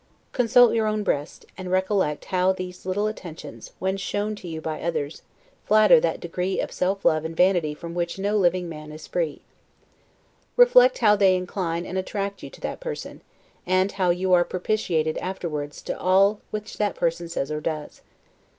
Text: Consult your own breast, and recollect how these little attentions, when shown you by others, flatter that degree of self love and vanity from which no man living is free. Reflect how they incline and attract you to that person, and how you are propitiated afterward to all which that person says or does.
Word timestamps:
Consult 0.31 0.73
your 0.73 0.87
own 0.87 1.03
breast, 1.03 1.45
and 1.59 1.69
recollect 1.69 2.25
how 2.33 2.51
these 2.51 2.87
little 2.87 3.05
attentions, 3.05 3.71
when 3.77 3.97
shown 3.97 4.35
you 4.41 4.59
by 4.59 4.81
others, 4.81 5.21
flatter 5.63 5.99
that 5.99 6.19
degree 6.19 6.59
of 6.59 6.71
self 6.71 7.05
love 7.05 7.23
and 7.23 7.37
vanity 7.37 7.75
from 7.75 7.93
which 7.93 8.17
no 8.17 8.31
man 8.33 8.41
living 8.41 8.71
is 8.91 9.05
free. 9.05 9.41
Reflect 10.57 10.97
how 10.97 11.15
they 11.15 11.35
incline 11.35 11.85
and 11.85 11.99
attract 11.99 12.41
you 12.41 12.49
to 12.49 12.61
that 12.61 12.79
person, 12.79 13.21
and 13.67 13.91
how 13.91 14.09
you 14.09 14.33
are 14.33 14.43
propitiated 14.43 15.19
afterward 15.19 15.71
to 15.73 15.99
all 15.99 16.39
which 16.49 16.79
that 16.79 16.95
person 16.95 17.29
says 17.29 17.51
or 17.51 17.61
does. 17.61 18.01